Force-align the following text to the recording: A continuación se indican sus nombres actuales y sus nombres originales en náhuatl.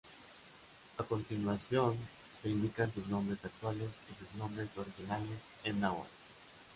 A 0.97 1.03
continuación 1.03 1.95
se 2.41 2.49
indican 2.49 2.91
sus 2.91 3.05
nombres 3.07 3.45
actuales 3.45 3.91
y 4.11 4.15
sus 4.15 4.33
nombres 4.33 4.75
originales 4.75 5.37
en 5.63 5.79
náhuatl. 5.79 6.09